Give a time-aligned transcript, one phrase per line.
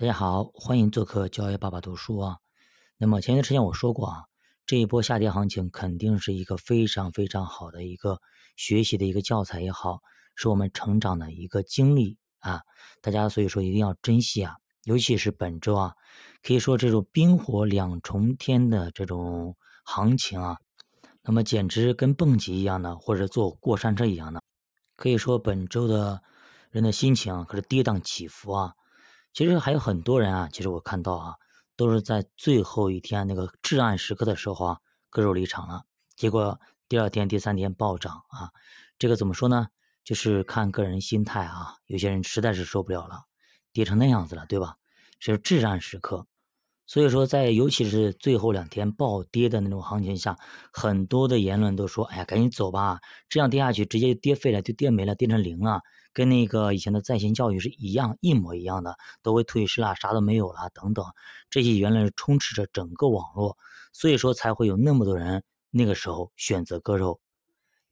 [0.00, 2.36] 大家好，欢迎做客教育爸爸读书啊。
[2.98, 4.26] 那么前一段时间我说过啊，
[4.64, 8.20] 这一波下跌行情肯定是一个非常非常好的一个
[8.54, 9.98] 学习的一个教材也好，
[10.36, 12.60] 是我们成长的一个经历啊。
[13.02, 15.94] 大家所以说一定要珍惜啊，尤其是本周啊，
[16.44, 20.58] 可以说这种冰火两重天的这种行情啊，
[21.24, 24.40] 那么简直跟蹦极一样的，或者坐过山车一样的。
[24.94, 26.22] 可以说本周的
[26.70, 28.74] 人的心情可是跌宕起伏啊。
[29.38, 31.36] 其实还有很多人啊，其实我看到啊，
[31.76, 34.78] 都是在最后一天那个至暗时刻的时候啊，
[35.10, 35.84] 割肉离场了。
[36.16, 38.50] 结果第二天、第三天暴涨啊，
[38.98, 39.68] 这个怎么说呢？
[40.02, 41.76] 就是看个人心态啊。
[41.86, 43.26] 有些人实在是受不了了，
[43.72, 44.74] 跌成那样子了，对吧？
[45.20, 46.26] 是至暗时刻。
[46.84, 50.36] 所以说，在尤其是最后两天暴跌的那种行情下，
[50.72, 55.82] 很多的言论都说：“哎呀，赶紧走吧，这样跌下去直接跌废了，就跌没了，跌成零了，
[56.18, 61.04] 跟那个以前的在线教育是一样，一模一样的，都会退市了，啥都没有了，等等。”
[61.48, 63.56] 这些言论充斥着整个网络，
[63.92, 67.20] 所以说才会有那么多人那个时候选择割肉。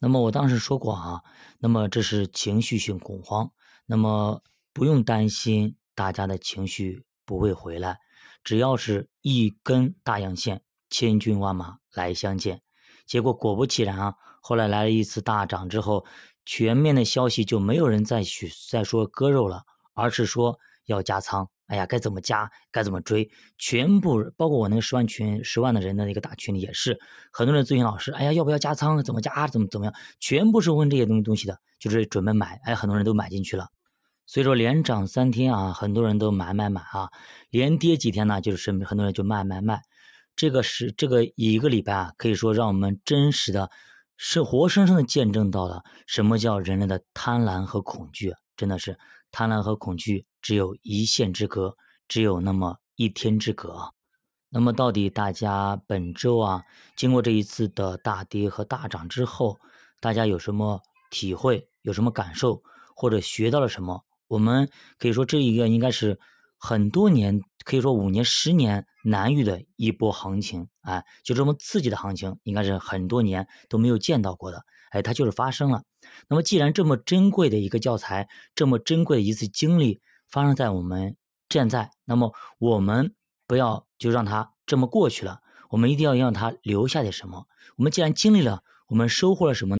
[0.00, 1.22] 那么我当时说过啊，
[1.60, 3.52] 那么这是情绪性恐慌，
[3.86, 8.00] 那么不用担心大家的情绪不会回来。
[8.42, 12.60] 只要是一根大阳线，千军万马来相见。
[13.06, 16.04] 结果果不其然啊，后来来了一次大涨之后，
[16.46, 21.46] 全面的消息就没有人再去再说割肉了，而是说要加仓。
[21.66, 26.96] 哎呀，该怎么加，该怎么追，全部包括我那个十万群、十万的人的那个大群里也是，
[27.32, 29.02] 很多人咨询老师，哎呀，要不要加仓？
[29.02, 29.48] 怎么加？
[29.48, 29.92] 怎么怎么样？
[30.20, 32.60] 全部是问这些东西东西的，就是准备买。
[32.62, 33.66] 哎，很多人都买进去了。
[34.26, 37.10] 所以说连涨三天啊，很多人都买买买啊，
[37.50, 39.82] 连跌几天呢，就是很多人就卖卖卖。
[40.36, 43.70] 这个是这个一个礼拜啊，可以说让我们真实的，
[44.16, 48.32] 是活生生的见证到了什么叫人类的贪婪和恐惧。
[48.56, 48.98] 真的是
[49.30, 51.76] 贪婪和恐惧只有一线之隔，
[52.08, 53.92] 只有那么一天之隔。
[54.48, 56.62] 那么到底大家本周啊，
[56.96, 59.58] 经过这一次的大跌和大涨之后，
[60.00, 60.80] 大家有什么
[61.10, 62.62] 体会，有什么感受，
[62.94, 64.02] 或者学到了什么？
[64.28, 66.18] 我们可以说，这一个应该是
[66.58, 75.82] 很多年，可以说五年、十年难遇的一波行情，哎，就这么刺激的行情，应该是很多年都没有见到过的，哎，它就是发生了。
[76.28, 81.16] 那么，既然这么珍贵的一个教材，这么珍贵的一次经历发生在我们
[81.48, 83.14] 现在，那么我们
[83.46, 85.40] 不要就让它这么过去了，
[85.70, 87.46] 我们一定要让它留下点什么。
[87.76, 89.76] 我们既然经历了，我们收获了什么？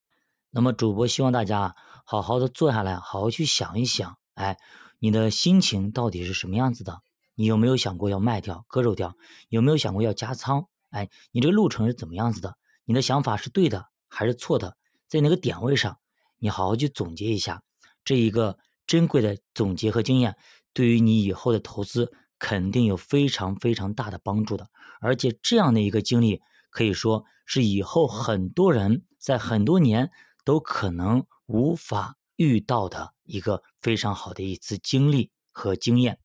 [0.50, 4.16] 那么，主播希望大家好好的坐下来，好好去想一想。
[4.34, 4.59] 哎，
[4.99, 7.03] 你的心情到底是什么样子的？
[7.34, 9.17] 你有没有想过要卖掉、割肉掉？
[9.49, 10.69] 有没有想过要加仓？
[10.91, 12.57] 哎，你这个路程是怎么样子的？
[12.84, 14.77] 你的想法是对的还是错的？
[15.09, 15.99] 在那个点位上，
[16.39, 17.62] 你好好去总结一下，
[18.05, 20.37] 这一个珍贵的总结和经验，
[20.73, 24.69] 对于你以后的投资肯定有非常非常大的帮助的。
[25.01, 26.41] 而且这样的一个经历，
[26.71, 30.11] 可以说是以后很多人在很多年
[30.45, 32.17] 都可能无法。
[32.39, 36.19] 遇到的一个非常好的一次经历和经验，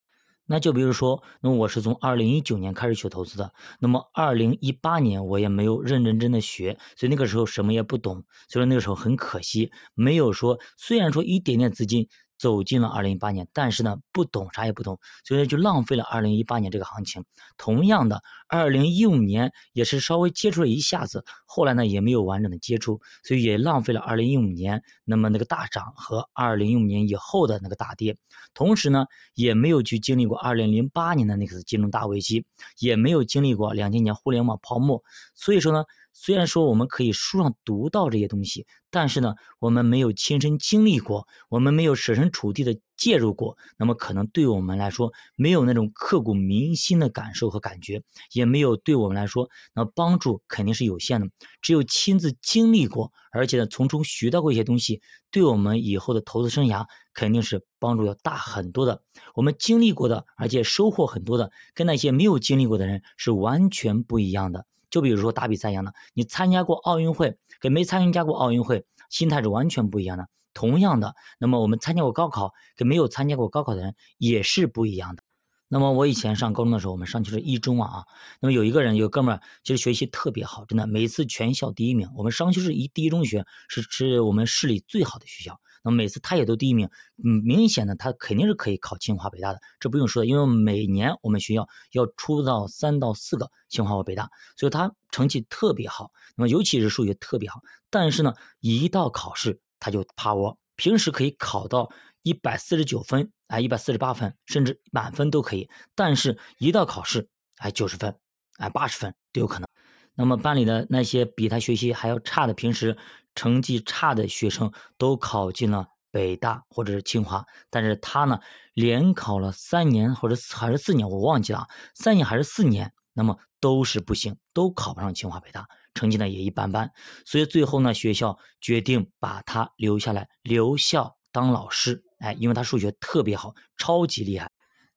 [0.46, 12.08] 那就比如说，那我是从二零一九年开始学投资的，那么二零一八年我也没有认认真的学，所以那个时候什么也不懂，所以说那个时候很可惜，没有说，虽然说一点点资金。
[12.42, 17.24] 走进了二零一八年，但是呢，不懂啥也不懂，所以就浪费了二零一八年这个行情。
[17.56, 28.16] 同样的，二零一五年也是稍微接触了一下子，后来呢也没有完整的接触，所以也浪费了二零一五年那么那个大涨和二零一五年以后的那个大跌。
[28.54, 32.44] 同时呢，也没有去经历过二零零八年的那次金融大危机，
[32.80, 35.00] 也没有经历过两千年互联网泡沫。
[35.36, 35.84] 所以说呢。
[36.12, 48.02] 虽然说我们可以书上读到这些东西，但是呢，我们没有亲身经历过，我们没有设身处地的介入过，那么可能对我们来说没有那种刻骨铭心的感受和感觉，
[48.32, 51.28] 也没有对我们来说那帮助肯定是有限的。
[51.60, 55.00] 只有亲自经历过，而且呢从中学到过一些东西，
[55.30, 59.02] 对我们以后的投资生涯肯定是帮助要大很多的。
[59.34, 64.66] 我们经历过的，而且收获很多的，跟那些没有经历过的人是完全不一样的。
[64.92, 70.28] 就比如说打比赛一样的，你参加过奥运会跟没参加过奥运会，心态是完全不一样的。
[70.54, 75.22] 同样的，那么我们参加过高考跟没有参加过高考的人也是不一样的。
[75.66, 78.04] 那么我以前上高中的时候，我们上去是一中啊，
[78.40, 82.10] 那么有一个人有哥们儿，其实学习特别好，真的每次全校第一名。
[82.14, 85.58] 我们商丘市一第一中学是是我们市里最好的学校。
[85.82, 86.88] 那么每次他也都第一名，
[87.24, 96.10] 嗯，明显的他肯定是可以考清华北大的，这不用说的，因为每年我们学校要出到三到四个清华或北大，所以他成绩特别好。
[96.36, 101.90] 那么尤其是数学特别好，但是呢，一到考试他就趴窝，平时可以考到
[102.22, 105.68] 一百四十九分，哎，一百四十八分，甚至满分都可以。
[105.94, 108.16] 但是，一到考试，哎，九十分，
[108.58, 109.66] 哎，八十分都有可能。
[110.14, 112.96] 那么班里的那些比他学习还要差的、平时
[113.34, 117.46] 成绩差的学生，都考进了北大或者是清华。
[117.70, 118.40] 但是他呢，
[118.74, 126.92] 连考了三年或者还是四年，我忘记了，三年还是四年，那么都是不行，都考不上清华北大，成绩呢也一般般。
[127.24, 132.04] 所以最后呢，学校决定把他留下来，留校当老师。
[132.18, 134.52] 哎，因为他数学特别好，超级厉害。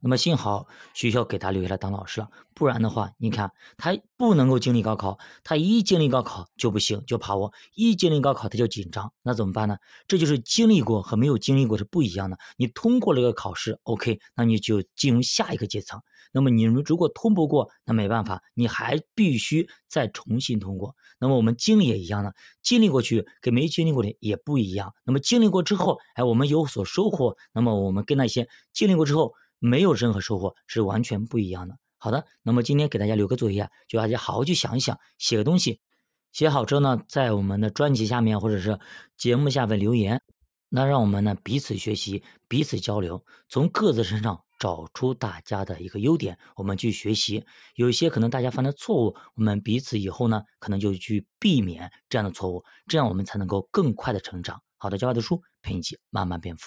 [0.06, 9.78] 那么幸好学校给他留下来当老师了，不然的话，你看他不能够经历高考，他一经历高考就不行，就怕我一经历高考他就紧张，那怎么办呢？
[10.08, 12.38] 这就是经历过和没有经历过是不一样的。
[12.56, 16.00] 你通过了一个考试，OK，那你就进入下一个阶层。
[16.32, 20.96] 那么你如果通不过，那没办法，你还必须再重新通过。
[21.18, 22.32] 那么我们经历也一样的，
[22.62, 24.94] 经历过去跟没经历过的也不一样。
[25.04, 27.36] 那么经历过之后，哎，我们有所收获。
[27.52, 29.34] 那么我们跟那些经历过之后。
[29.60, 31.78] 没有任何收获是完全不一样的。
[31.98, 35.80] 好的，那么今天给大家留个作业，就大家好好去想一想，写个东西，
[36.32, 38.80] 写好之后呢，在我们的专辑下面或者是
[39.18, 40.22] 节目下面留言，
[40.70, 47.44] 那让我们呢彼此学习，彼此交流，从各自身上找出大家的一个优点，我们去学习。
[47.76, 54.62] 有一些可能大家犯的错误，我们彼此以后呢，可能就去避免这样的错误，这样我们才能够更快的成长。
[54.78, 56.64] 好的，教外的书陪你一起慢慢变富。